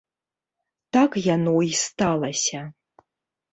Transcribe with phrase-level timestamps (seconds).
[0.97, 2.59] Так яно і сталася.